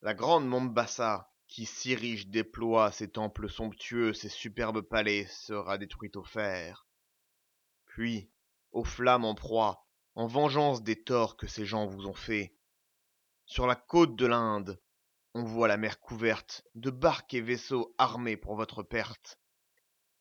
La 0.00 0.14
grande 0.14 0.46
Mombassa, 0.46 1.32
qui 1.48 1.66
si 1.66 1.96
riche 1.96 2.28
déploie 2.28 2.92
ses 2.92 3.10
temples 3.10 3.50
somptueux, 3.50 4.12
ses 4.12 4.28
superbes 4.28 4.82
palais, 4.82 5.26
sera 5.26 5.76
détruite 5.76 6.14
au 6.14 6.22
fer. 6.22 6.86
Puis, 7.84 8.30
aux 8.70 8.84
flammes 8.84 9.24
en 9.24 9.34
proie, 9.34 9.88
en 10.14 10.28
vengeance 10.28 10.84
des 10.84 11.02
torts 11.02 11.36
que 11.36 11.48
ces 11.48 11.66
gens 11.66 11.86
vous 11.86 12.06
ont 12.06 12.14
faits, 12.14 12.54
sur 13.44 13.66
la 13.66 13.74
côte 13.74 14.14
de 14.14 14.26
l'Inde, 14.26 14.80
on 15.34 15.42
voit 15.42 15.66
la 15.66 15.76
mer 15.76 15.98
couverte 15.98 16.62
de 16.76 16.90
barques 16.90 17.34
et 17.34 17.40
vaisseaux 17.40 17.92
armés 17.98 18.36
pour 18.36 18.54
votre 18.54 18.84
perte. 18.84 19.40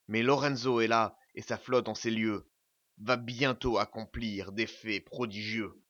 Mais 0.08 0.24
Lorenzo 0.24 0.82
est 0.82 0.88
là, 0.88 1.20
et 1.36 1.44
sa 1.44 1.58
flotte 1.58 1.88
en 1.88 1.94
ces 1.94 2.10
lieux 2.10 2.50
va 2.98 3.16
bientôt 3.16 3.78
accomplir 3.78 4.54
des 4.54 4.66
faits 4.66 5.06
prodigieux. 5.06 5.84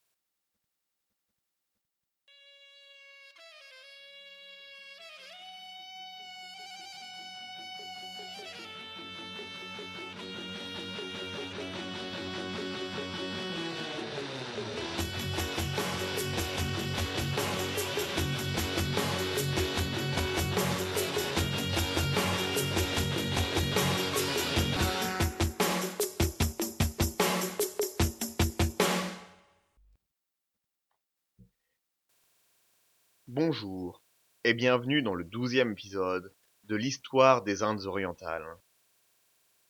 Bonjour 33.40 34.02
et 34.44 34.56
bienvenue 34.56 35.04
dans 35.04 35.14
le 35.14 35.24
douzième 35.24 35.74
épisode 35.74 36.34
de 36.64 36.76
l'histoire 36.76 37.44
des 37.44 37.62
Indes 37.62 37.86
orientales. 37.86 38.48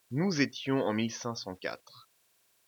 Nous 0.09 0.39
étions 0.39 0.80
en 0.83 0.94
1504. 0.94 2.09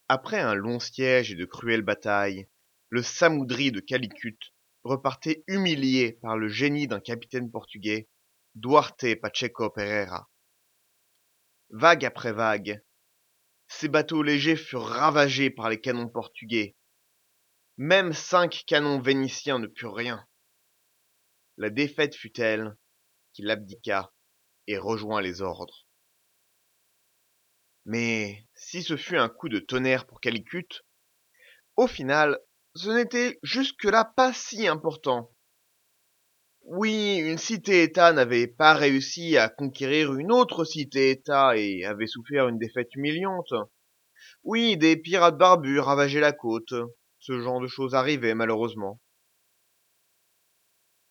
Après 0.09 0.41
un 0.41 0.55
long 0.55 0.77
siège 0.81 1.31
et 1.31 1.35
de 1.35 1.45
cruelles 1.45 1.83
batailles, 1.83 2.49
le 2.89 3.01
Samoudri 3.01 3.71
de 3.71 3.79
Calicut 3.79 4.37
repartait 4.83 5.45
humilié 5.47 6.19
par 6.21 6.37
le 6.37 6.49
génie 6.49 6.89
d'un 6.89 6.99
capitaine 6.99 7.49
portugais, 7.49 8.09
Duarte 8.55 9.15
Pacheco 9.21 9.69
Pereira. 9.69 10.29
Vague 11.69 12.03
après 12.03 12.33
vague, 12.33 12.83
ces 13.69 13.87
bateaux 13.87 14.21
légers 14.21 14.57
furent 14.57 14.83
ravagés 14.83 15.49
par 15.49 15.69
les 15.69 15.79
canons 15.79 16.09
portugais. 16.09 16.75
Même 17.77 18.11
cinq 18.11 18.65
canons 18.67 18.99
vénitiens 18.99 19.59
ne 19.59 19.67
purent 19.67 19.95
rien 19.95 20.27
la 21.59 21.69
défaite 21.69 22.15
fut 22.15 22.31
telle 22.31 22.75
qu'il 23.33 23.51
abdiqua 23.51 24.13
et 24.67 24.77
rejoint 24.77 25.21
les 25.21 25.41
ordres. 25.41 25.85
Mais 27.85 28.47
si 28.55 28.81
ce 28.81 28.95
fut 28.95 29.17
un 29.17 29.27
coup 29.27 29.49
de 29.49 29.59
tonnerre 29.59 30.07
pour 30.07 30.21
Calicut, 30.21 30.69
au 31.75 31.85
final, 31.85 32.39
ce 32.75 32.89
n'était 32.89 33.39
jusque-là 33.43 34.05
pas 34.05 34.31
si 34.31 34.67
important. 34.67 35.35
Oui, 36.61 37.17
une 37.17 37.37
cité-État 37.37 38.13
n'avait 38.13 38.47
pas 38.47 38.73
réussi 38.73 39.37
à 39.37 39.49
conquérir 39.49 40.13
une 40.13 40.31
autre 40.31 40.63
cité-État 40.63 41.57
et 41.57 41.83
avait 41.83 42.07
souffert 42.07 42.47
une 42.47 42.59
défaite 42.59 42.95
humiliante. 42.95 43.53
Oui, 44.43 44.77
des 44.77 44.95
pirates 44.95 45.37
barbus 45.37 45.79
ravageaient 45.79 46.19
la 46.21 46.31
côte. 46.31 46.73
Ce 47.19 47.41
genre 47.41 47.59
de 47.59 47.67
choses 47.67 47.95
arrivait 47.95 48.35
malheureusement. 48.35 49.01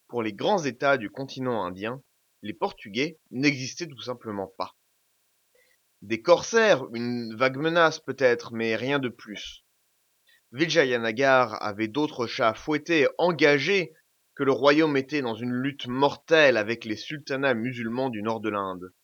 Pour 0.09 0.23
les 0.23 0.33
grands 0.33 0.65
États 0.65 0.97
du 0.97 1.11
continent 1.11 1.63
indien, 1.67 2.03
les 2.41 2.55
Portugais 2.55 3.19
n'existaient 3.31 3.87
tout 3.87 4.01
simplement 4.01 4.47
pas. 4.47 4.75
Des 6.01 6.23
corsaires, 6.23 6.87
une 6.95 7.37
vague 7.37 7.59
menace 7.59 8.01
peut-être, 8.01 8.55
mais 8.55 8.75
rien 8.75 9.01
de 9.01 9.11
plus. 9.11 9.67
Vijayanagar 10.53 11.63
avait 11.63 11.89
d'autres 11.89 12.27
chats 12.27 12.55
fouettés, 12.55 13.07
engagés, 13.19 13.93
que 14.35 14.45
le 14.45 14.53
royaume 14.53 14.97
était 14.97 15.21
dans 15.21 15.35
une 15.35 15.53
lutte 15.53 15.89
mortelle 15.89 16.57
avec 16.57 16.87
les 16.87 16.97
sultanats 16.97 17.53
musulmans 17.53 18.09
du 18.09 18.23
nord 18.23 18.41
de 18.41 18.49
l'Inde. 18.49 18.95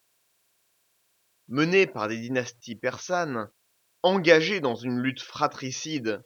Menés 1.49 1.87
par 1.87 2.09
des 2.09 2.19
dynasties 2.19 2.77
persanes, 2.77 3.51
engagés 4.03 4.61
dans 4.61 4.77
une 4.77 5.01
lutte 5.01 5.21
fratricide, 5.21 6.23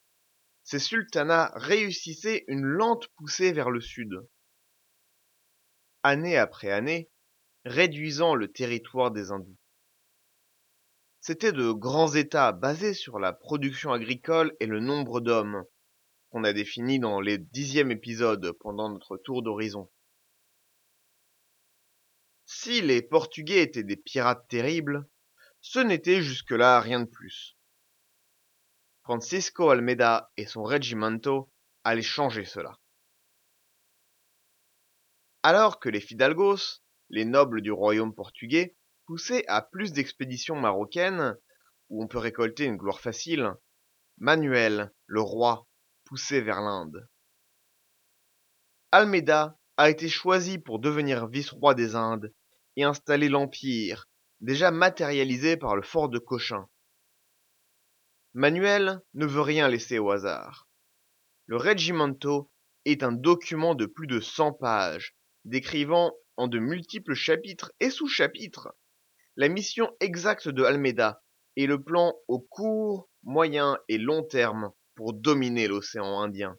ces 0.63 0.79
sultanats 0.79 1.51
réussissaient 1.57 2.45
une 2.47 2.63
lente 2.63 3.09
poussée 3.17 3.51
vers 3.53 3.71
le 3.71 3.81
sud 3.81 4.21
année 6.03 6.37
après 6.37 6.71
année, 6.71 7.11
réduisant 7.65 8.35
le 8.35 8.51
territoire 8.51 9.11
des 9.11 9.31
hindous. 9.31 9.59
C'étaient 11.21 11.53
de 11.53 11.73
grands 11.73 12.15
États 12.15 12.53
basés 12.53 12.95
sur 12.95 13.19
la 13.19 13.33
production 13.33 13.93
agricole 13.93 14.57
et 14.61 14.67
le 14.67 14.81
nombre 14.81 15.21
d'hommes, 15.21 15.65
qu'on 16.31 16.45
a 16.45 16.53
défini 16.53 16.99
dans 16.99 17.21
les 17.21 17.39
dixième 17.39 17.91
épisodes 17.91 18.53
pendant 18.61 18.89
notre 18.89 19.17
tour 19.17 19.43
d'horizon. 19.43 19.91
Si 22.47 22.81
les 22.81 23.03
Portugais 23.03 23.63
étaient 23.63 23.83
des 23.83 23.97
pirates 23.97 24.49
terribles, 24.49 25.07
ce 25.61 25.81
n'était 25.81 26.23
jusque-là 26.23 26.81
rien 26.81 27.01
de 27.01 27.09
plus. 27.09 27.59
Francisco 29.03 29.71
Almeida 29.71 30.31
et 30.37 30.47
son 30.47 30.63
regimento 30.63 31.51
allaient 31.85 32.03
changer 32.03 32.45
cela. 32.45 32.79
Alors 35.43 35.79
que 35.79 35.89
les 35.89 36.01
Fidalgos, 36.01 36.83
les 37.11 37.25
nobles 37.25 37.63
du 37.63 37.71
royaume 37.71 38.15
portugais, 38.15 38.77
poussaient 39.07 39.47
à 39.47 39.63
plus 39.63 39.93
d'expéditions 39.93 40.57
marocaines, 40.57 41.37
où 41.91 42.03
on 42.03 42.09
peut 42.09 42.19
récolter 42.19 42.65
une 42.65 42.77
gloire 42.77 43.01
facile, 43.01 43.55
Manuel, 44.19 44.93
le 45.07 45.21
roi, 45.21 45.69
poussait 46.05 46.41
vers 46.41 46.61
l'Inde. 46.61 47.09
Almeida 48.91 49.59
a 49.77 49.91
été 49.91 50.09
choisi 50.09 50.59
pour 50.59 50.81
devenir 50.81 51.29
vice-roi 51.29 51.75
des 51.75 51.95
Indes 51.95 52.35
et 52.75 52.83
installer 52.83 53.29
l'empire, 53.29 54.09
déjà 54.41 54.73
matérialisé 54.73 55.57
par 55.57 55.77
le 55.77 55.83
fort 55.83 56.09
de 56.09 56.19
Cochin. 56.19 56.69
Manuel 58.35 59.01
ne 59.15 59.27
veut 59.27 59.41
rien 59.41 59.69
laisser 59.69 59.99
au 59.99 60.11
hasard. 60.11 60.69
Le 61.47 61.57
Regimento 61.57 62.51
est 62.85 63.03
un 63.03 63.13
document 63.13 63.75
de 63.75 63.87
plus 63.87 64.07
de 64.07 64.21
100 64.21 64.53
pages 64.55 65.15
décrivant 65.49 66.13
en 66.37 66.47
de 66.47 66.59
multiples 66.59 67.15
chapitres 67.15 67.73
et 67.81 67.91
sous-chapitres 67.91 68.69
la 69.37 69.49
mission 69.49 69.91
exacte 70.01 70.49
de 70.49 70.65
Almeida 70.65 71.23
et 71.57 71.67
le 71.67 71.83
plan 71.83 72.15
au 72.29 72.41
court, 72.41 73.09
moyen 73.23 73.79
et 73.89 73.99
long 73.99 74.23
terme 74.23 74.73
pour 74.95 75.15
dominer 75.15 75.69
l'océan 75.69 76.21
Indien. 76.21 76.59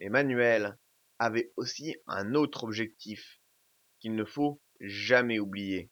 Emmanuel 0.00 0.78
avait 1.18 1.52
aussi 1.56 1.96
un 2.06 2.34
autre 2.34 2.64
objectif 2.64 3.40
qu'il 4.00 4.14
ne 4.14 4.24
faut 4.24 4.60
jamais 4.80 5.38
oublier, 5.38 5.90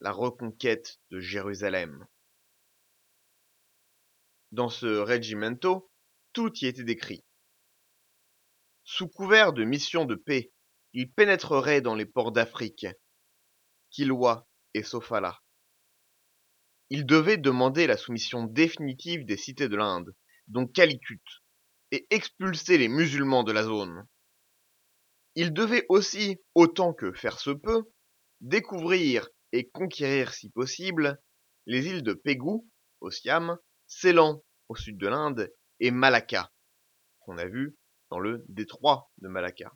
la 0.00 0.12
reconquête 0.12 0.98
de 1.10 1.20
Jérusalem. 1.20 2.06
Dans 4.50 4.68
ce 4.68 4.98
regimento, 4.98 5.90
tout 6.32 6.52
y 6.60 6.66
était 6.66 6.84
décrit. 6.84 7.24
Sous 8.84 9.08
couvert 9.08 9.52
de 9.52 9.64
mission 9.64 10.04
de 10.04 10.16
paix, 10.16 10.52
il 10.92 11.12
pénétrerait 11.12 11.80
dans 11.80 11.94
les 11.94 12.04
ports 12.04 12.32
d'Afrique, 12.32 12.86
Kilwa 13.90 14.48
et 14.74 14.82
Sofala. 14.82 15.40
Il 16.90 17.06
devait 17.06 17.38
demander 17.38 17.86
la 17.86 17.96
soumission 17.96 18.44
définitive 18.44 19.24
des 19.24 19.36
cités 19.36 19.68
de 19.68 19.76
l'Inde, 19.76 20.14
dont 20.48 20.66
Calicut, 20.66 21.22
et 21.92 22.06
expulser 22.10 22.76
les 22.76 22.88
musulmans 22.88 23.44
de 23.44 23.52
la 23.52 23.62
zone. 23.62 24.06
Il 25.36 25.52
devait 25.52 25.86
aussi, 25.88 26.38
autant 26.54 26.92
que 26.92 27.12
faire 27.12 27.38
se 27.38 27.50
peut, 27.50 27.84
découvrir 28.40 29.28
et 29.52 29.70
conquérir 29.70 30.34
si 30.34 30.50
possible 30.50 31.22
les 31.66 31.86
îles 31.86 32.02
de 32.02 32.14
Pégou, 32.14 32.68
au 33.00 33.10
Siam, 33.10 33.56
Ceylan, 33.86 34.42
au 34.68 34.74
sud 34.74 34.98
de 34.98 35.06
l'Inde, 35.06 35.52
et 35.80 35.90
Malacca, 35.90 36.52
qu'on 37.20 37.38
a 37.38 37.46
vu 37.46 37.76
dans 38.12 38.18
le 38.18 38.44
détroit 38.48 39.10
de 39.22 39.28
Malacca. 39.28 39.72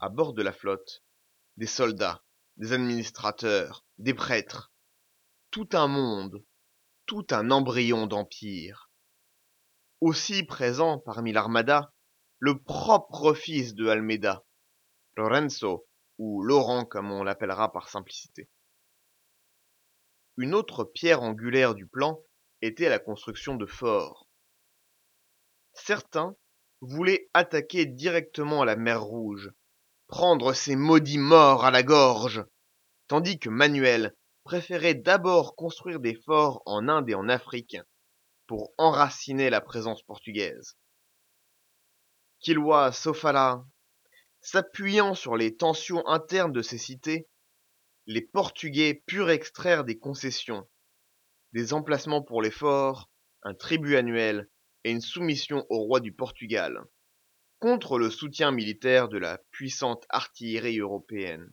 À 0.00 0.08
bord 0.08 0.32
de 0.32 0.40
la 0.40 0.54
flotte, 0.54 1.04
des 1.58 1.66
soldats, 1.66 2.24
des 2.56 2.72
administrateurs, 2.72 3.84
des 3.98 4.14
prêtres, 4.14 4.72
tout 5.50 5.68
un 5.74 5.86
monde, 5.86 6.42
tout 7.04 7.26
un 7.28 7.50
embryon 7.50 8.06
d'empire. 8.06 8.90
Aussi 10.00 10.44
présent 10.44 10.98
parmi 10.98 11.34
l'armada, 11.34 11.92
le 12.38 12.62
propre 12.62 13.34
fils 13.34 13.74
de 13.74 13.86
Almeida, 13.86 14.46
Lorenzo, 15.14 15.86
ou 16.16 16.42
Laurent 16.42 16.86
comme 16.86 17.12
on 17.12 17.22
l'appellera 17.22 17.70
par 17.70 17.90
simplicité. 17.90 18.48
Une 20.38 20.54
autre 20.54 20.84
pierre 20.84 21.20
angulaire 21.20 21.74
du 21.74 21.86
plan 21.86 22.18
était 22.62 22.88
la 22.88 22.98
construction 22.98 23.56
de 23.56 23.66
forts, 23.66 24.27
Certains 25.84 26.36
voulait 26.80 27.28
attaquer 27.34 27.86
directement 27.86 28.64
la 28.64 28.76
mer 28.76 29.02
Rouge, 29.02 29.50
prendre 30.06 30.52
ces 30.52 30.76
maudits 30.76 31.18
morts 31.18 31.64
à 31.64 31.70
la 31.70 31.82
gorge, 31.82 32.44
tandis 33.06 33.38
que 33.38 33.48
Manuel 33.48 34.14
préférait 34.44 34.94
d'abord 34.94 35.56
construire 35.56 36.00
des 36.00 36.14
forts 36.14 36.62
en 36.66 36.88
Inde 36.88 37.10
et 37.10 37.14
en 37.14 37.28
Afrique 37.28 37.76
pour 38.46 38.72
enraciner 38.78 39.50
la 39.50 39.60
présence 39.60 40.02
portugaise. 40.02 40.76
Kilwa 42.40 42.92
Sofala, 42.92 43.64
s'appuyant 44.40 45.14
sur 45.14 45.36
les 45.36 45.56
tensions 45.56 46.06
internes 46.06 46.52
de 46.52 46.62
ces 46.62 46.78
cités, 46.78 47.28
les 48.06 48.22
Portugais 48.22 49.02
purent 49.06 49.30
extraire 49.30 49.84
des 49.84 49.98
concessions, 49.98 50.68
des 51.52 51.72
emplacements 51.72 52.22
pour 52.22 52.42
les 52.42 52.50
forts, 52.50 53.10
un 53.42 53.54
tribut 53.54 53.96
annuel 53.96 54.48
et 54.84 54.90
une 54.90 55.00
soumission 55.00 55.66
au 55.68 55.78
roi 55.78 56.00
du 56.00 56.12
Portugal, 56.12 56.84
contre 57.58 57.98
le 57.98 58.10
soutien 58.10 58.50
militaire 58.50 59.08
de 59.08 59.18
la 59.18 59.38
puissante 59.50 60.04
artillerie 60.08 60.78
européenne. 60.78 61.50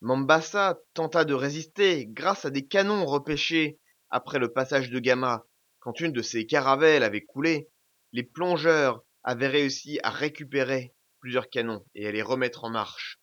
Mombasa 0.00 0.78
tenta 0.92 1.24
de 1.24 1.34
résister 1.34 2.06
grâce 2.06 2.44
à 2.44 2.50
des 2.50 2.66
canons 2.66 3.06
repêchés 3.06 3.78
après 4.10 4.38
le 4.38 4.52
passage 4.52 4.90
de 4.90 4.98
Gama. 4.98 5.46
Quand 5.80 6.00
une 6.00 6.12
de 6.12 6.22
ses 6.22 6.46
caravelles 6.46 7.02
avait 7.02 7.24
coulé, 7.24 7.70
les 8.12 8.22
plongeurs 8.22 9.02
avaient 9.22 9.48
réussi 9.48 9.98
à 10.02 10.10
récupérer 10.10 10.94
plusieurs 11.20 11.48
canons 11.48 11.86
et 11.94 12.06
à 12.06 12.12
les 12.12 12.22
remettre 12.22 12.64
en 12.64 12.70
marche. 12.70 13.18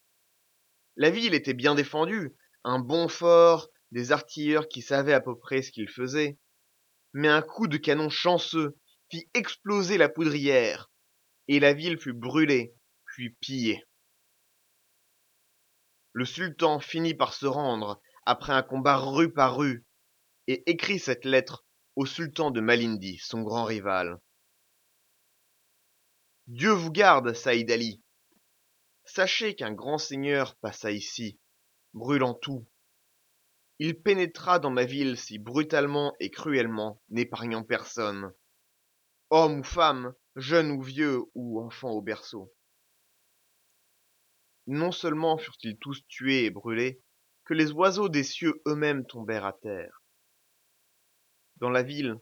La 0.95 1.11
ville 1.11 1.35
était 1.35 1.53
bien 1.53 1.75
défendue, 1.75 2.35
un 2.63 2.79
bon 2.79 3.07
fort, 3.07 3.69
des 3.91 4.11
artilleurs 4.11 4.67
qui 4.67 4.81
savaient 4.81 5.13
à 5.13 5.21
peu 5.21 5.37
près 5.37 5.61
ce 5.61 5.71
qu'ils 5.71 5.89
faisaient. 5.89 6.39
Mais 7.13 7.27
un 7.27 7.41
coup 7.41 7.67
de 7.67 7.77
canon 7.77 8.09
chanceux 8.09 8.77
fit 9.09 9.29
exploser 9.33 9.97
la 9.97 10.09
poudrière, 10.09 10.89
et 11.47 11.59
la 11.59 11.73
ville 11.73 11.99
fut 11.99 12.13
brûlée, 12.13 12.73
puis 13.05 13.31
pillée. 13.41 13.83
Le 16.13 16.25
sultan 16.25 16.79
finit 16.79 17.13
par 17.13 17.33
se 17.33 17.45
rendre 17.45 18.01
après 18.25 18.53
un 18.53 18.63
combat 18.63 18.97
rue 18.97 19.33
par 19.33 19.57
rue 19.57 19.85
et 20.47 20.69
écrit 20.69 20.99
cette 20.99 21.25
lettre 21.25 21.65
au 21.95 22.05
sultan 22.05 22.51
de 22.51 22.61
Malindi, 22.61 23.17
son 23.17 23.41
grand 23.41 23.63
rival. 23.63 24.19
Dieu 26.47 26.71
vous 26.71 26.91
garde, 26.91 27.33
Saïd 27.33 27.69
Ali. 27.71 28.01
Sachez 29.05 29.55
qu'un 29.55 29.73
grand 29.73 29.97
seigneur 29.97 30.55
passa 30.57 30.91
ici, 30.91 31.39
brûlant 31.93 32.33
tout. 32.33 32.67
Il 33.83 34.00
pénétra 34.00 34.60
dans 34.60 34.69
ma 34.69 34.86
ville 34.86 35.18
si 35.18 35.39
brutalement 35.39 36.13
et 36.19 36.30
cruellement, 36.30 37.01
n'épargnant 37.10 37.63
personne. 37.63 38.31
Homme 39.31 39.62
ou 39.62 39.63
femme, 39.63 40.13
jeune 40.36 40.69
ou 40.69 40.83
vieux 40.83 41.24
ou 41.33 41.60
enfant 41.60 41.89
au 41.89 42.00
berceau. 42.00 42.54
Non 44.68 44.92
seulement 44.92 45.39
furent-ils 45.39 45.80
tous 45.80 46.06
tués 46.07 46.45
et 46.45 46.51
brûlés, 46.51 47.01
que 47.44 47.56
les 47.56 47.72
oiseaux 47.72 48.07
des 48.07 48.24
cieux 48.24 48.62
eux-mêmes 48.68 49.04
tombèrent 49.07 49.48
à 49.48 49.54
terre. 49.54 50.04
Dans 51.56 51.72
la 51.72 51.81
ville, 51.81 52.19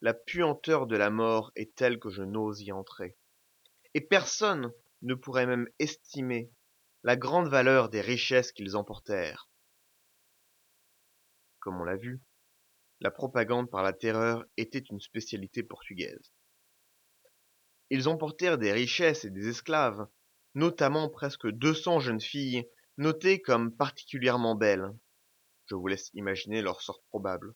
la 0.00 0.14
puanteur 0.14 0.86
de 0.86 0.96
la 0.96 1.10
mort 1.10 1.52
est 1.56 1.74
telle 1.74 2.00
que 2.00 2.08
je 2.08 2.22
n'ose 2.22 2.62
y 2.62 2.72
entrer. 2.72 3.18
Et 3.92 4.00
personne 4.00 4.72
ne 5.02 5.14
pourrait 5.14 5.46
même 5.46 5.68
estimer 5.78 6.50
la 7.02 7.16
grande 7.16 7.48
valeur 7.48 7.90
des 7.90 8.00
richesses 8.00 8.50
qu'ils 8.50 8.78
emportèrent. 8.78 9.50
Comme 11.66 11.80
on 11.80 11.84
l'a 11.84 11.96
vu, 11.96 12.22
la 13.00 13.10
propagande 13.10 13.68
par 13.68 13.82
la 13.82 13.92
terreur 13.92 14.44
était 14.56 14.78
une 14.78 15.00
spécialité 15.00 15.64
portugaise. 15.64 16.32
Ils 17.90 18.08
emportèrent 18.08 18.56
des 18.56 18.70
richesses 18.70 19.24
et 19.24 19.30
des 19.30 19.48
esclaves, 19.48 20.06
notamment 20.54 21.10
presque 21.10 21.50
200 21.50 21.98
jeunes 21.98 22.20
filles 22.20 22.68
notées 22.98 23.42
comme 23.42 23.76
particulièrement 23.76 24.54
belles. 24.54 24.92
Je 25.68 25.74
vous 25.74 25.88
laisse 25.88 26.12
imaginer 26.14 26.62
leur 26.62 26.82
sort 26.82 27.02
probable. 27.08 27.52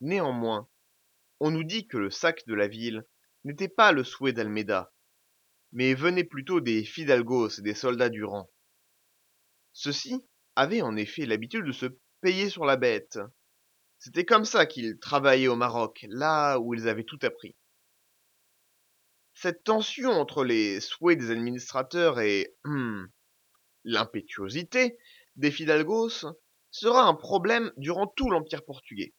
Néanmoins, 0.00 0.68
on 1.38 1.52
nous 1.52 1.62
dit 1.62 1.86
que 1.86 1.98
le 1.98 2.10
sac 2.10 2.44
de 2.48 2.54
la 2.54 2.66
ville 2.66 3.06
n'était 3.44 3.68
pas 3.68 3.92
le 3.92 4.02
souhait 4.02 4.32
d'Almeida, 4.32 4.92
mais 5.70 5.94
venait 5.94 6.24
plutôt 6.24 6.60
des 6.60 6.82
fidalgos 6.84 7.60
et 7.60 7.62
des 7.62 7.74
soldats 7.74 8.10
du 8.10 8.24
rang. 8.24 8.50
Ceux-ci 9.72 10.26
avaient 10.56 10.82
en 10.82 10.96
effet 10.96 11.26
l'habitude 11.26 11.64
de 11.64 11.70
se 11.70 11.86
payer 12.20 12.48
sur 12.48 12.64
la 12.64 12.76
bête. 12.76 13.18
C'était 13.98 14.24
comme 14.24 14.44
ça 14.44 14.66
qu'ils 14.66 14.98
travaillaient 14.98 15.48
au 15.48 15.56
Maroc, 15.56 16.06
là 16.08 16.58
où 16.58 16.74
ils 16.74 16.88
avaient 16.88 17.04
tout 17.04 17.18
appris. 17.22 17.56
Cette 19.34 19.64
tension 19.64 20.10
entre 20.10 20.44
les 20.44 20.80
souhaits 20.80 21.18
des 21.18 21.30
administrateurs 21.30 22.20
et 22.20 22.54
hum, 22.64 23.08
l'impétuosité 23.84 24.98
des 25.36 25.50
fidalgos 25.50 26.26
sera 26.70 27.02
un 27.02 27.14
problème 27.14 27.72
durant 27.76 28.06
tout 28.06 28.30
l'Empire 28.30 28.64
portugais 28.64 29.14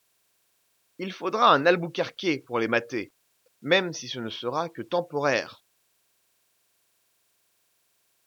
il 0.99 1.13
faudra 1.13 1.53
un 1.53 1.65
Albuquerque 1.65 2.43
pour 2.45 2.59
les 2.59 2.67
mater, 2.67 3.13
même 3.61 3.93
si 3.93 4.07
ce 4.07 4.19
ne 4.19 4.29
sera 4.29 4.69
que 4.69 4.81
temporaire. 4.81 5.63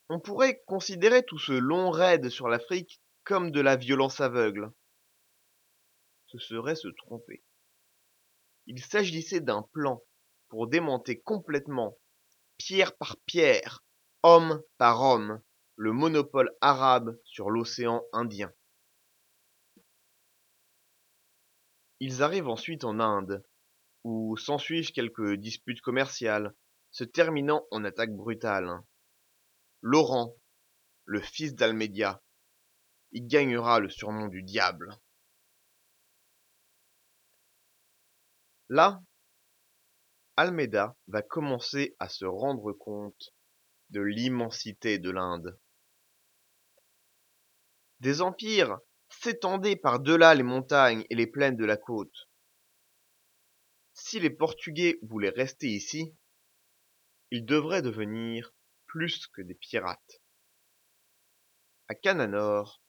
On 0.09 0.21
pourrait 0.21 0.63
considérer 0.67 1.25
tout 1.25 1.39
ce 1.39 1.53
long 1.53 1.91
raid 1.91 2.29
sur 2.29 2.49
l'Afrique 2.49 3.01
comme 3.25 3.51
de 3.51 3.61
la 3.61 3.77
violence 3.77 4.21
aveugle. 4.21 4.73
Ce 6.27 6.39
serait 6.39 6.77
se 6.77 6.89
tromper. 6.89 7.43
Il 8.67 8.83
s'agissait 8.83 9.41
d'un 9.41 9.63
plan 9.73 10.03
pour 10.49 10.69
démonter 10.69 11.21
complètement, 11.21 11.99
pierre 12.57 12.97
par 12.97 13.17
pierre, 13.27 13.85
homme 14.23 14.63
par 14.79 15.03
homme, 15.03 15.43
le 15.77 15.93
monopole 15.93 16.55
arabe 16.61 17.19
sur 17.25 17.51
l'océan 17.51 18.05
Indien. 18.13 18.53
Ils 22.01 22.23
arrivent 22.23 22.49
ensuite 22.49 22.85
en 22.85 23.01
Inde, 23.01 23.45
où 24.05 24.37
s'ensuivent 24.37 24.93
quelques 24.93 25.35
disputes 25.35 25.81
commerciales, 25.81 26.55
se 26.91 27.05
terminant 27.05 27.67
en 27.71 27.85
attaques 27.85 28.15
brutales. 28.15 28.81
Laurent, 29.83 30.37
le 31.05 31.21
fils 31.21 31.55
d'Almedia, 31.55 32.23
y 33.13 33.23
gagnera 33.23 33.81
le 33.81 33.89
surnom 33.89 34.29
du 34.29 34.43
diable. 34.43 34.91
Là, 38.69 39.03
Almeida 40.37 40.97
va 41.09 41.23
commencer 41.23 41.97
à 41.99 42.09
se 42.09 42.25
rendre 42.25 42.73
compte 42.73 43.35
de 43.91 44.01
l'immensité 44.01 44.99
de 44.99 45.11
l'Inde. 45.11 45.61
Des 47.99 48.23
empires 48.23 48.79
s'étendait 49.09 49.77
par-delà 49.77 50.35
les 50.35 50.45
montagnes 50.45 51.05
et 51.11 51.15
les 51.15 51.27
plaines 51.27 51.57
de 51.57 51.65
la 51.65 51.77
côte. 51.77 52.31
Si 53.93 54.21
les 54.21 54.31
Portugais 54.31 54.99
voulaient 55.03 55.29
rester 55.29 55.67
ici, 55.67 56.17
ils 57.31 57.45
devraient 57.45 57.83
devenir 57.83 58.55
plus 58.87 59.27
que 59.27 59.43
des 59.43 59.55
pirates. 59.55 60.23
À 61.89 61.95
Cananor, 61.95 62.81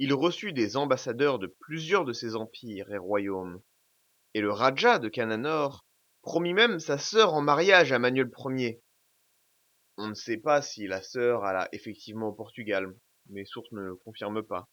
il 0.00 0.12
reçut 0.12 0.52
des 0.52 0.76
ambassadeurs 0.76 1.38
de 1.38 1.46
plusieurs 1.46 2.04
de 2.04 2.12
ces 2.12 2.34
empires 2.34 2.90
et 2.92 2.98
royaumes, 2.98 3.62
et 4.34 4.40
le 4.40 4.50
Raja 4.50 4.98
de 4.98 5.08
Cananor 5.08 5.86
promit 6.22 6.54
même 6.54 6.80
sa 6.80 6.98
sœur 6.98 7.34
en 7.34 7.40
mariage 7.40 7.92
à 7.92 8.00
Manuel 8.00 8.30
Ier. 8.46 8.82
On 9.96 10.08
ne 10.08 10.14
sait 10.14 10.38
pas 10.38 10.60
si 10.60 10.88
la 10.88 11.02
sœur 11.02 11.44
alla 11.44 11.68
effectivement 11.70 12.30
au 12.30 12.32
Portugal, 12.32 12.92
mes 13.28 13.44
sources 13.44 13.70
ne 13.70 13.82
le 13.82 13.94
confirment 13.94 14.42
pas 14.42 14.68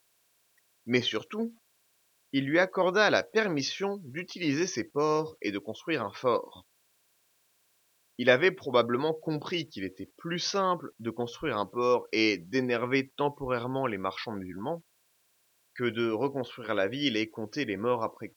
mais 0.88 1.02
surtout, 1.02 1.54
il 2.32 2.46
lui 2.46 2.60
accorda 2.60 3.10
la 3.10 3.22
permission 3.22 3.98
d'utiliser 4.06 4.66
ses 4.66 4.86
ports 4.86 5.38
et 5.42 5.52
de 5.52 5.60
construire 5.60 6.02
un 6.02 6.14
fort. 6.14 6.66
Il 8.18 8.30
avait 8.30 8.52
probablement 8.52 9.14
compris 9.14 9.68
qu'il 9.68 9.84
était 9.84 10.10
plus 10.18 10.40
simple 10.40 10.92
de 11.00 11.12
construire 11.12 11.58
un 11.58 11.66
port 11.66 12.08
et 12.12 12.38
d'énerver 12.38 13.12
temporairement 13.18 13.86
les 13.86 13.98
marchands 13.98 14.32
musulmans 14.32 14.84
que 15.78 15.86
de 15.86 16.12
reconstruire 16.12 16.76
la 16.76 16.88
ville 16.88 17.16
et 17.16 17.30
compter 17.30 17.66
les 17.66 17.78
morts 17.78 18.04
après. 18.04 18.36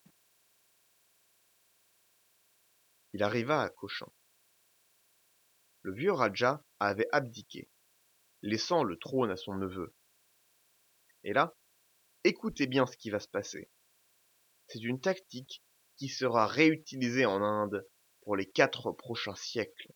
Il 3.12 3.23
arriva 3.23 3.62
à 3.62 3.70
Cochin. 3.70 4.11
Le 5.82 5.92
vieux 5.92 6.12
Raja 6.12 6.64
avait 6.78 7.09
abdiqué, 7.11 7.68
laissant 8.42 8.85
le 8.85 8.97
trône 8.99 9.30
à 9.30 9.37
son 9.37 9.54
neveu. 9.54 9.94
Et 11.25 11.32
là, 11.32 11.56
Écoutez 12.23 12.66
bien 12.66 12.85
ce 12.85 12.99
qui 12.99 13.09
va 13.09 13.18
se 13.18 13.28
passer. 13.28 13.70
C'est 14.66 14.82
une 14.82 15.00
tactique 15.00 15.64
qui 15.97 16.09
sera 16.09 16.47
réutilisée 16.47 17.25
en 17.25 17.40
Inde 17.40 17.88
pour 18.20 18.37
les 18.37 18.44
quatre 18.44 18.92
prochains 18.92 19.35
siècles. 19.35 19.94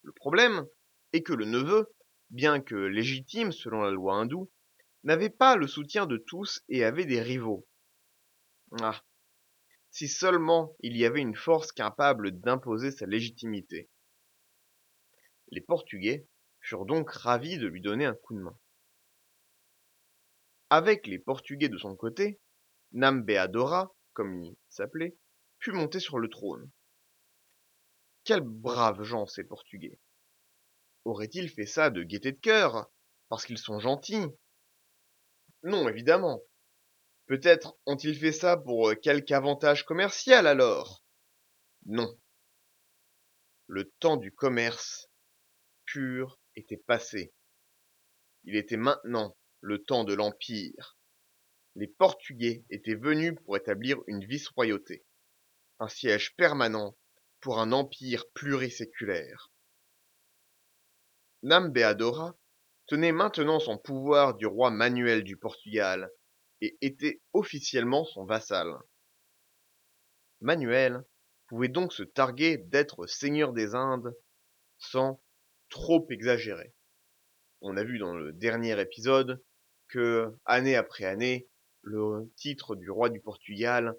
Le 0.00 0.12
problème 0.12 0.66
est 1.12 1.22
que 1.22 1.34
le 1.34 1.44
neveu, 1.44 1.94
bien 2.30 2.58
que 2.62 2.74
légitime 2.74 3.52
selon 3.52 3.82
la 3.82 3.90
loi 3.90 4.14
hindoue, 4.14 4.50
n'avait 5.04 5.30
pas 5.30 5.56
le 5.56 5.68
soutien 5.68 6.06
de 6.06 6.16
tous 6.16 6.62
et 6.68 6.84
avait 6.84 7.04
des 7.04 7.20
rivaux. 7.20 7.66
Ah. 8.80 9.04
si 9.90 10.08
seulement 10.08 10.74
il 10.80 10.96
y 10.96 11.04
avait 11.04 11.20
une 11.20 11.36
force 11.36 11.70
capable 11.70 12.40
d'imposer 12.40 12.90
sa 12.90 13.06
légitimité. 13.06 13.88
Les 15.48 15.60
Portugais 15.60 16.26
furent 16.60 16.86
donc 16.86 17.10
ravis 17.10 17.58
de 17.58 17.68
lui 17.68 17.80
donner 17.80 18.06
un 18.06 18.14
coup 18.14 18.34
de 18.34 18.40
main. 18.40 18.58
Avec 20.70 21.06
les 21.06 21.20
Portugais 21.20 21.68
de 21.68 21.78
son 21.78 21.94
côté, 21.94 22.40
Nambeadora, 22.92 23.94
comme 24.14 24.42
il 24.42 24.56
s'appelait, 24.68 25.16
put 25.58 25.72
monter 25.72 26.00
sur 26.00 26.18
le 26.18 26.28
trône. 26.28 26.68
Quels 28.24 28.40
braves 28.40 29.02
gens 29.02 29.26
ces 29.26 29.44
Portugais. 29.44 30.00
Auraient-ils 31.04 31.50
fait 31.50 31.66
ça 31.66 31.90
de 31.90 32.02
gaieté 32.02 32.32
de 32.32 32.40
cœur, 32.40 32.90
parce 33.28 33.44
qu'ils 33.44 33.58
sont 33.58 33.78
gentils 33.78 34.26
Non, 35.64 35.88
évidemment. 35.88 36.42
Peut-être 37.26 37.78
ont-ils 37.86 38.18
fait 38.18 38.32
ça 38.32 38.58
pour 38.58 38.90
euh, 38.90 38.94
quelque 38.94 39.32
avantage 39.32 39.86
commercial 39.86 40.46
alors? 40.46 41.02
Non. 41.86 42.20
Le 43.66 43.90
temps 43.98 44.18
du 44.18 44.30
commerce 44.30 45.08
pur 45.86 46.38
était 46.54 46.76
passé. 46.76 47.32
Il 48.44 48.56
était 48.56 48.76
maintenant 48.76 49.38
le 49.60 49.82
temps 49.82 50.04
de 50.04 50.12
l'Empire. 50.12 50.98
Les 51.76 51.88
Portugais 51.88 52.66
étaient 52.68 52.94
venus 52.94 53.34
pour 53.46 53.56
établir 53.56 53.98
une 54.06 54.24
vice-royauté, 54.26 55.06
un 55.80 55.88
siège 55.88 56.36
permanent 56.36 56.94
pour 57.40 57.58
un 57.58 57.72
empire 57.72 58.28
pluriséculaire. 58.34 59.50
Nambeadora 61.42 62.36
tenait 62.86 63.12
maintenant 63.12 63.60
son 63.60 63.78
pouvoir 63.78 64.34
du 64.34 64.46
roi 64.46 64.70
Manuel 64.70 65.24
du 65.24 65.36
Portugal 65.36 66.10
et 66.60 66.76
était 66.80 67.20
officiellement 67.32 68.04
son 68.04 68.24
vassal. 68.24 68.74
Manuel 70.40 71.04
pouvait 71.48 71.68
donc 71.68 71.92
se 71.92 72.02
targuer 72.02 72.58
d'être 72.58 73.06
seigneur 73.06 73.52
des 73.52 73.74
Indes 73.74 74.14
sans 74.78 75.20
trop 75.68 76.06
exagérer. 76.10 76.74
On 77.60 77.76
a 77.76 77.84
vu 77.84 77.98
dans 77.98 78.14
le 78.14 78.32
dernier 78.32 78.78
épisode 78.80 79.42
que, 79.88 80.32
année 80.44 80.76
après 80.76 81.04
année, 81.04 81.48
le 81.82 82.30
titre 82.36 82.76
du 82.76 82.90
roi 82.90 83.08
du 83.08 83.20
Portugal 83.20 83.96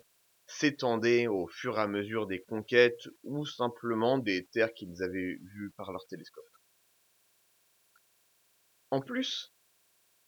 s'étendait 0.48 1.28
au 1.28 1.48
fur 1.48 1.78
et 1.78 1.82
à 1.82 1.88
mesure 1.88 2.28
des 2.28 2.42
conquêtes 2.44 3.08
ou 3.24 3.46
simplement 3.46 4.18
des 4.18 4.46
terres 4.48 4.74
qu'ils 4.74 5.02
avaient 5.02 5.40
vues 5.42 5.74
par 5.78 5.92
leur 5.92 6.06
télescope. 6.08 6.46
En 8.92 9.02
plus, 9.02 9.54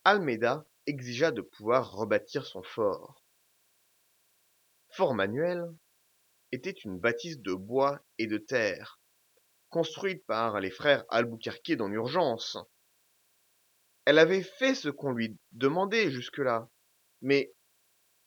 Almeida 0.04 0.66
exigea 0.86 1.32
de 1.32 1.42
pouvoir 1.42 1.92
rebâtir 1.92 2.46
son 2.46 2.64
fort. 2.64 3.24
Fort 4.90 5.14
Manuel 5.14 5.68
était 6.52 6.72
une 6.72 6.98
bâtisse 6.98 7.40
de 7.40 7.54
bois 7.54 8.00
et 8.18 8.28
de 8.28 8.38
terre, 8.38 9.00
construite 9.70 10.26
par 10.26 10.60
les 10.60 10.72
frères 10.72 11.06
Albuquerque 11.10 11.74
dans 11.74 11.88
l'urgence. 11.88 12.58
Elle 14.06 14.20
avait 14.20 14.44
fait 14.44 14.74
ce 14.74 14.90
qu'on 14.90 15.12
lui 15.12 15.38
demandait 15.52 16.10
jusque-là, 16.10 16.70
mais 17.22 17.54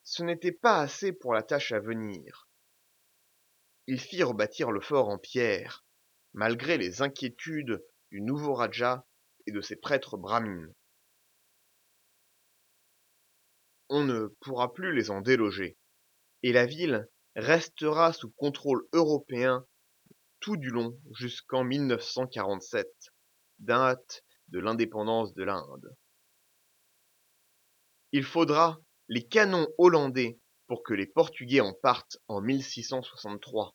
ce 0.02 0.22
n'était 0.22 0.52
pas 0.52 0.80
assez 0.80 1.12
pour 1.12 1.32
la 1.32 1.42
tâche 1.42 1.72
à 1.72 1.80
venir. 1.80 2.48
Il 3.86 3.98
fit 3.98 4.22
rebâtir 4.22 4.70
le 4.70 4.80
fort 4.80 5.08
en 5.08 5.18
pierre, 5.18 5.84
malgré 6.34 6.76
les 6.76 7.02
inquiétudes 7.02 7.82
du 8.10 8.20
nouveau 8.20 8.54
Raja 8.54 9.06
de 9.52 9.60
ses 9.60 9.76
prêtres 9.76 10.16
brahmines. 10.16 10.74
On 13.88 14.04
ne 14.04 14.28
pourra 14.40 14.72
plus 14.72 14.94
les 14.94 15.10
en 15.10 15.20
déloger, 15.20 15.76
et 16.42 16.52
la 16.52 16.66
ville 16.66 17.08
restera 17.36 18.12
sous 18.12 18.30
contrôle 18.30 18.86
européen 18.92 19.66
tout 20.40 20.56
du 20.56 20.70
long 20.70 20.98
jusqu'en 21.12 21.64
1947, 21.64 22.88
date 23.58 24.22
de 24.48 24.58
l'indépendance 24.58 25.34
de 25.34 25.44
l'Inde. 25.44 25.96
Il 28.12 28.24
faudra 28.24 28.80
les 29.08 29.26
canons 29.26 29.68
hollandais 29.78 30.40
pour 30.66 30.82
que 30.82 30.94
les 30.94 31.06
Portugais 31.06 31.60
en 31.60 31.74
partent 31.74 32.18
en 32.28 32.40
1663. 32.40 33.74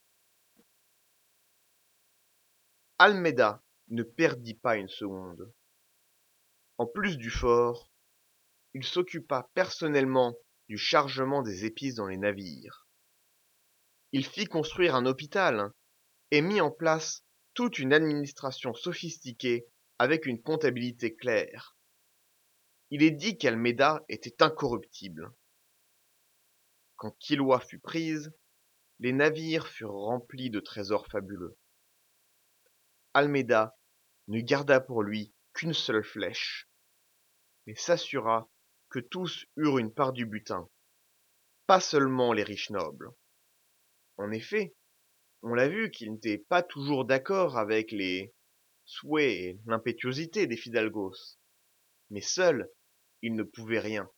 Almeida 2.97 3.61
ne 3.89 4.03
perdit 4.03 4.55
pas 4.55 4.77
une 4.77 4.89
seconde. 4.89 5.53
En 6.77 6.85
plus 6.85 7.17
du 7.17 7.29
fort, 7.29 7.89
il 8.73 8.83
s'occupa 8.83 9.49
personnellement 9.53 10.35
du 10.67 10.77
chargement 10.77 11.41
des 11.41 11.65
épices 11.65 11.95
dans 11.95 12.07
les 12.07 12.17
navires. 12.17 12.87
Il 14.11 14.25
fit 14.25 14.45
construire 14.45 14.95
un 14.95 15.05
hôpital 15.05 15.71
et 16.31 16.41
mit 16.41 16.59
en 16.59 16.71
place 16.71 17.23
toute 17.53 17.79
une 17.79 17.93
administration 17.93 18.73
sophistiquée 18.73 19.65
avec 19.99 20.25
une 20.25 20.41
comptabilité 20.41 21.15
claire. 21.15 21.77
Il 22.89 23.03
est 23.03 23.11
dit 23.11 23.37
qu'Almeida 23.37 24.03
était 24.09 24.41
incorruptible. 24.43 25.33
Quand 26.97 27.11
Kilwa 27.19 27.59
fut 27.59 27.79
prise, 27.79 28.33
les 28.99 29.13
navires 29.13 29.67
furent 29.67 29.93
remplis 29.93 30.49
de 30.49 30.59
trésors 30.59 31.07
fabuleux. 31.07 31.57
Almeida 33.13 33.77
ne 34.27 34.39
garda 34.41 34.81
pour 34.81 35.03
lui 35.03 35.34
qu'une 35.55 35.73
seule 35.73 36.03
flèche, 36.03 36.67
mais 37.65 37.75
s'assura 37.75 38.49
que 38.89 38.99
tous 38.99 39.45
eurent 39.55 39.79
une 39.79 39.93
part 39.93 40.13
du 40.13 40.25
butin, 40.25 40.69
pas 41.65 41.79
seulement 41.79 42.33
les 42.33 42.43
riches 42.43 42.69
nobles. 42.69 43.09
En 44.17 44.31
effet, 44.31 44.75
on 45.41 45.53
l'a 45.53 45.67
vu 45.67 45.91
qu'il 45.91 46.11
n'était 46.11 46.37
pas 46.37 46.61
toujours 46.61 47.05
d'accord 47.05 47.57
avec 47.57 47.91
les 47.91 48.33
souhaits 48.83 49.31
et 49.31 49.59
l'impétuosité 49.65 50.45
des 50.45 50.57
fidalgos, 50.57 51.37
mais 52.09 52.21
seul, 52.21 52.69
il 53.21 53.33
ne 53.33 53.43
pouvait 53.43 53.79
rien. 53.79 54.09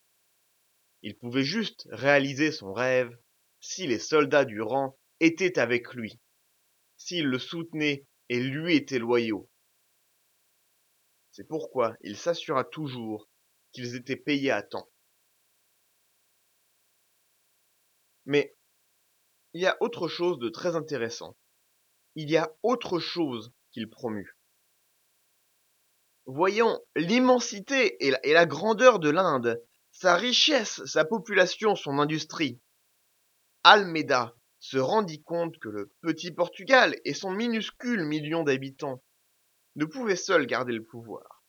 Il 1.03 1.17
pouvait 1.17 1.43
juste 1.43 1.87
réaliser 1.91 2.51
son 2.51 2.73
rêve 2.73 3.15
si 3.59 3.85
les 3.87 3.99
soldats 3.99 4.45
du 4.45 4.61
rang 4.61 4.97
étaient 5.19 5.59
avec 5.59 5.93
lui, 5.93 6.19
s'ils 6.97 7.27
le 7.27 7.39
soutenaient 7.39 8.05
et 8.29 8.39
lui 8.39 8.75
étaient 8.75 8.99
loyaux. 8.99 9.49
C'est 11.37 11.43
pourquoi 11.43 11.95
il 12.01 12.17
s'assura 12.17 12.63
toujours 12.63 13.29
qu'ils 13.71 13.95
étaient 13.95 14.15
payés 14.15 14.49
à 14.49 14.63
temps. 14.63 14.89
Mais 18.25 18.57
il 19.53 19.61
y 19.61 19.67
a 19.67 19.77
autre 19.79 20.07
chose 20.07 20.39
de 20.39 20.49
très 20.49 20.75
intéressant. 20.75 21.37
Il 22.15 22.31
y 22.31 22.37
a 22.37 22.51
autre 22.63 22.97
chose 22.97 23.53
qu'il 23.69 23.87
promut. 23.87 24.35
Voyant 26.25 26.81
l'immensité 26.95 28.03
et 28.03 28.33
la, 28.33 28.45
grandeur 28.47 28.97
de 28.97 29.11
l'Inde, 29.11 29.63
sa 29.91 30.15
richesse, 30.15 30.83
sa 30.85 31.05
population, 31.05 31.75
son 31.75 31.99
industrie, 31.99 32.59
Almeida 33.63 34.35
se 34.57 34.79
rendit 34.79 35.21
compte 35.21 35.59
que 35.59 35.69
le 35.69 35.93
petit 36.01 36.31
Portugal 36.31 36.99
et 37.05 37.13
son 37.13 37.29
minuscule 37.29 38.05
million 38.05 38.43
d'habitants 38.43 39.03
ne 39.77 39.85
pouvaient 39.85 40.15
seuls 40.15 40.47
garder 40.47 40.73
le 40.73 40.83
pouvoir. 40.83 41.45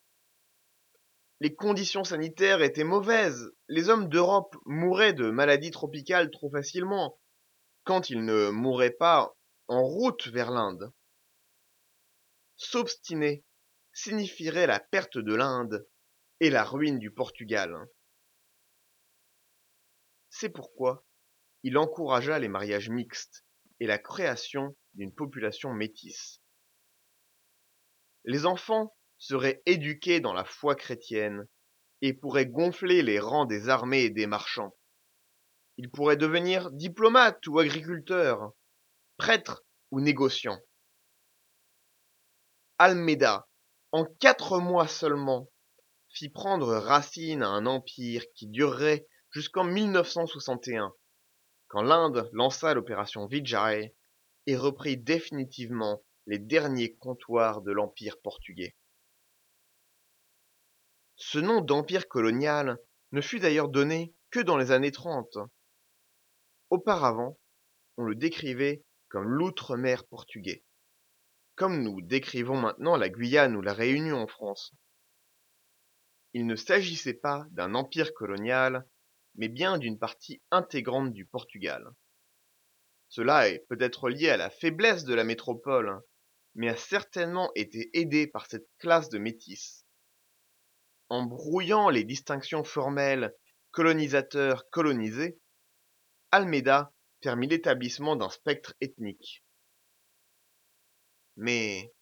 Les 1.40 1.54
conditions 1.54 2.04
sanitaires 2.04 2.62
étaient 2.62 2.85
mauvaises, 2.85 3.52
les 3.68 3.88
hommes 3.88 4.08
d'Europe 4.08 4.56
mouraient 4.66 5.12
de 5.12 5.30
maladies 5.30 5.70
tropicales 5.70 6.30
trop 6.30 6.50
facilement, 6.50 7.18
quand 7.85 8.11
ils 8.11 8.25
ne 8.25 8.50
mouraient 8.50 8.90
pas 8.90 9.35
en 9.66 9.82
route 9.82 10.28
vers 10.28 10.50
l'Inde. 10.50 10.92
S'obstiner 12.56 13.44
signifierait 13.92 14.66
la 14.66 14.80
perte 14.80 15.16
de 15.16 15.35
l'Inde 15.35 15.88
et 16.40 16.50
la 16.50 16.64
ruine 16.64 16.99
du 16.99 17.11
Portugal. 17.11 17.88
C'est 20.28 20.50
pourquoi 20.50 21.06
il 21.62 21.78
encouragea 21.78 22.38
les 22.38 22.49
mariages 22.49 22.90
mixtes 22.90 23.44
et 23.80 23.87
la 23.87 23.99
création 23.99 24.76
d'une 24.94 25.14
population 25.14 25.73
métisse. 25.73 26.42
Les 28.28 28.44
enfants 28.44 28.94
seraient 29.16 29.62
éduqués 29.64 30.20
dans 30.20 30.35
la 30.35 30.44
foi 30.44 30.75
chrétienne 30.75 31.49
et 32.02 32.12
pourraient 32.12 32.44
gonfler 32.44 33.00
les 33.00 33.18
rangs 33.18 33.47
des 33.47 33.70
armées 33.70 34.02
et 34.02 34.11
des 34.11 34.26
marchands. 34.26 34.76
Ils 35.78 35.90
pourraient 35.90 36.18
devenir 36.18 36.70
diplomates 36.70 37.47
ou 37.47 37.58
agriculteurs, 37.58 38.52
prêtres 39.16 39.64
ou 39.90 40.02
négociants. 40.02 40.61
Almeida, 42.76 43.49
en 43.92 44.04
quatre 44.04 44.58
mois 44.58 44.88
seulement, 44.88 45.50
fit 46.11 46.28
prendre 46.28 46.75
racine 46.76 47.42
à 47.42 47.49
un 47.49 47.64
empire 47.64 48.25
qui 48.35 48.47
durerait 48.47 49.08
jusqu'en 49.30 49.64
1961 49.64 50.92
quand 51.68 51.80
l'Inde 51.80 52.28
lança 52.35 52.75
l'opération 52.75 53.26
Vijay 53.26 53.97
et 54.47 54.56
reprit 54.56 54.99
définitivement 54.99 56.02
les 56.28 56.38
derniers 56.38 56.94
comptoirs 56.94 57.62
de 57.62 57.73
l'Empire 57.73 58.20
portugais. 58.20 58.76
Ce 61.16 61.38
nom 61.38 61.62
d'empire 61.62 62.06
colonial 62.06 62.78
ne 63.12 63.23
fut 63.23 63.40
d'ailleurs 63.40 63.70
donné 63.70 64.14
que 64.30 64.40
dans 64.40 64.58
les 64.58 64.70
années 64.70 64.92
30. 64.92 65.38
Auparavant, 66.68 67.38
on 67.97 68.04
le 68.04 68.14
décrivait 68.14 68.85
comme 69.08 69.25
l'outre-mer 69.25 70.06
portugais. 70.06 70.64
Comme 71.54 71.82
nous 71.82 72.02
décrivons 72.02 72.61
maintenant 72.61 72.97
la 72.97 73.08
Guyane 73.08 73.56
ou 73.56 73.62
la 73.62 73.73
Réunion 73.73 74.18
en 74.18 74.26
France. 74.26 74.75
Il 76.35 76.47
ne 76.47 76.56
s'agissait 76.56 77.14
pas 77.14 77.47
d'un 77.52 77.75
empire 77.75 78.12
colonial, 78.12 78.87
mais 79.37 79.49
bien 79.49 79.78
d'une 79.78 79.99
partie 79.99 80.42
intégrante 80.50 81.14
du 81.14 81.25
Portugal. 81.25 81.90
Cela 83.08 83.49
est 83.49 83.61
peut-être 83.70 84.11
lié 84.11 84.28
à 84.28 84.37
la 84.37 84.50
faiblesse 84.50 85.04
de 85.04 85.14
la 85.14 85.25
métropole, 85.25 86.02
mais 86.59 86.69
a 86.69 86.77
certainement 86.77 87.53
été 87.55 87.88
aidé 87.97 88.27
par 88.27 88.47
cette 88.47 88.69
classe 88.79 89.09
de 89.11 89.19
métis. 89.19 89.87
En 91.09 91.23
brouillant 91.23 91.88
les 91.88 92.03
distinctions 92.03 92.65
formelles 92.65 93.33
colonisateur-colonisé, 93.71 95.38
Almeida 96.33 96.93
permit 97.21 97.47
l'établissement 97.47 98.17
d'un 98.17 98.29
spectre 98.29 98.75
ethnique. 98.81 99.45
Mais 101.37 101.95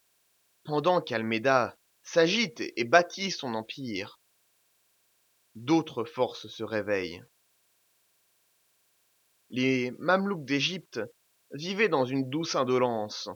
pendant 0.64 1.02
qu'Almeida 1.02 1.76
s'agite 2.02 2.62
et 2.76 2.84
bâtit 2.84 3.30
son 3.30 3.54
empire, 3.54 4.18
d'autres 5.54 6.04
forces 6.04 6.48
se 6.48 6.64
réveillent. 6.64 7.22
Les 9.50 9.90
Mamelouks 9.98 10.46
d'Égypte 10.46 11.00
vivaient 11.50 11.90
dans 11.90 12.06
une 12.06 12.30
douce 12.30 12.54
indolence, 12.54 13.28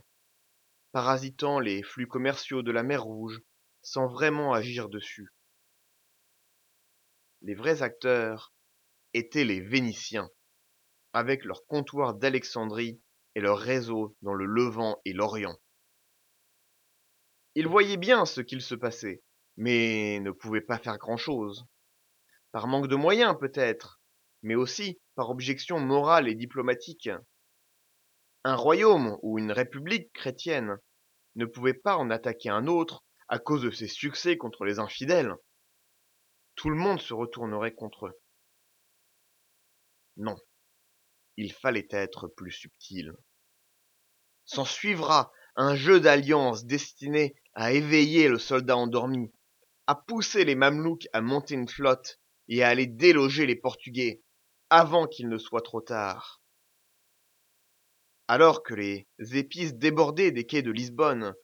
parasitant 0.92 1.60
les 1.60 1.82
flux 1.82 2.06
commerciaux 2.06 2.62
de 2.62 2.72
la 2.72 2.82
mer 2.82 3.04
Rouge 3.04 3.40
sans 3.82 4.08
vraiment 4.08 4.52
agir 4.52 4.88
dessus. 4.88 5.32
Les 7.42 7.54
vrais 7.54 7.82
acteurs 7.82 8.52
étaient 9.14 9.44
les 9.44 9.60
Vénitiens, 9.60 10.28
avec 11.12 11.44
leur 11.44 11.66
comptoir 11.66 12.14
d'Alexandrie 12.14 13.00
et 13.34 13.40
leur 13.40 13.58
réseau 13.58 14.16
dans 14.22 14.34
le 14.34 14.44
Levant 14.44 15.00
et 15.04 15.12
l'Orient. 15.12 15.56
Ils 17.54 17.66
voyaient 17.66 17.96
bien 17.96 18.26
ce 18.26 18.40
qu'il 18.40 18.62
se 18.62 18.74
passait, 18.74 19.22
mais 19.56 20.20
ne 20.20 20.30
pouvaient 20.30 20.60
pas 20.60 20.78
faire 20.78 20.98
grand-chose. 20.98 21.64
Par 22.52 22.66
manque 22.66 22.88
de 22.88 22.96
moyens 22.96 23.36
peut-être, 23.38 24.00
mais 24.42 24.54
aussi 24.54 25.00
par 25.14 25.30
objection 25.30 25.80
morale 25.80 26.28
et 26.28 26.34
diplomatique. 26.34 27.10
Un 28.44 28.56
royaume 28.56 29.18
ou 29.22 29.38
une 29.38 29.52
république 29.52 30.12
chrétienne 30.12 30.78
ne 31.34 31.44
pouvait 31.44 31.74
pas 31.74 31.96
en 31.96 32.10
attaquer 32.10 32.48
un 32.48 32.66
autre 32.66 33.04
à 33.28 33.38
cause 33.38 33.62
de 33.62 33.70
ses 33.70 33.86
succès 33.86 34.36
contre 34.36 34.64
les 34.64 34.78
infidèles. 34.78 35.34
Tout 36.54 36.70
le 36.70 36.76
monde 36.76 37.00
se 37.00 37.14
retournerait 37.14 37.74
contre 37.74 38.06
eux. 38.06 38.20
Non, 40.16 40.36
il 41.36 41.52
fallait 41.52 41.88
être 41.90 42.28
plus 42.28 42.52
subtil. 42.52 43.12
S'en 44.44 44.64
suivra 44.64 45.32
un 45.56 45.76
jeu 45.76 46.00
d'alliance 46.00 46.64
destiné 46.64 47.34
à 47.54 47.72
éveiller 47.72 48.28
le 48.28 48.38
soldat 48.38 48.76
endormi, 48.76 49.32
à 49.86 49.94
pousser 49.94 50.44
les 50.44 50.54
Mamelouks 50.54 51.08
à 51.12 51.20
monter 51.20 51.54
une 51.54 51.68
flotte 51.68 52.20
et 52.48 52.62
à 52.62 52.68
aller 52.68 52.86
déloger 52.86 53.46
les 53.46 53.56
Portugais 53.56 54.22
avant 54.70 55.06
qu'il 55.06 55.28
ne 55.28 55.38
soit 55.38 55.62
trop 55.62 55.80
tard. 55.80 56.39
Alors 58.32 58.62
que 58.62 58.74
les 58.74 59.08
épices 59.18 59.74
débordaient 59.74 60.30
des 60.30 60.46
quais 60.46 60.62
de 60.62 60.70
Lisbonne, 60.70 61.34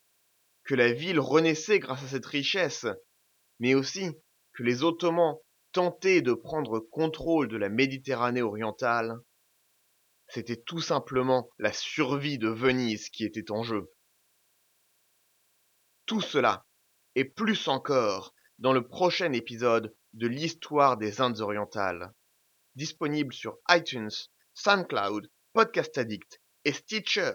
que 0.62 0.76
la 0.76 0.92
ville 0.92 1.18
renaissait 1.18 1.80
grâce 1.80 2.04
à 2.04 2.06
cette 2.06 2.26
richesse, 2.26 2.86
mais 3.58 3.74
aussi 3.74 4.12
que 4.52 4.62
les 4.62 4.84
Ottomans 4.84 5.34
tentaient 5.72 6.22
de 6.22 6.32
prendre 6.32 6.78
contrôle 6.78 7.48
de 7.48 7.56
la 7.56 7.70
Méditerranée 7.70 8.40
orientale, 8.40 9.18
c'était 10.28 10.62
tout 10.64 10.80
simplement 10.80 11.50
la 11.58 11.72
survie 11.72 12.38
de 12.38 12.50
Venise 12.50 13.08
qui 13.08 13.24
était 13.24 13.50
en 13.50 13.64
jeu. 13.64 13.92
Tout 16.06 16.20
cela, 16.20 16.66
et 17.16 17.24
plus 17.24 17.66
encore, 17.66 18.32
dans 18.60 18.72
le 18.72 18.86
prochain 18.86 19.32
épisode 19.32 19.92
de 20.12 20.28
l'histoire 20.28 20.98
des 20.98 21.20
Indes 21.20 21.40
orientales, 21.40 22.12
disponible 22.76 23.32
sur 23.32 23.58
iTunes, 23.70 24.14
SoundCloud, 24.54 25.28
Podcast 25.52 25.98
Addict 25.98 26.40
et 26.66 26.72
Stitcher. 26.72 27.34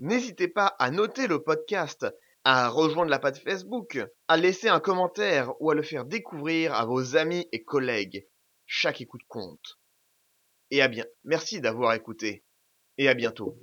N'hésitez 0.00 0.48
pas 0.48 0.74
à 0.80 0.90
noter 0.90 1.28
le 1.28 1.40
podcast, 1.40 2.04
à 2.42 2.68
rejoindre 2.68 3.10
la 3.10 3.20
page 3.20 3.40
Facebook, 3.40 4.00
à 4.26 4.36
laisser 4.36 4.68
un 4.68 4.80
commentaire 4.80 5.52
ou 5.60 5.70
à 5.70 5.76
le 5.76 5.82
faire 5.82 6.04
découvrir 6.04 6.74
à 6.74 6.84
vos 6.84 7.16
amis 7.16 7.46
et 7.52 7.62
collègues. 7.62 8.26
Chaque 8.66 9.00
écoute 9.00 9.22
compte. 9.28 9.78
Et 10.72 10.82
à 10.82 10.88
bien. 10.88 11.04
Merci 11.22 11.60
d'avoir 11.60 11.94
écouté. 11.94 12.44
Et 12.98 13.08
à 13.08 13.14
bientôt. 13.14 13.56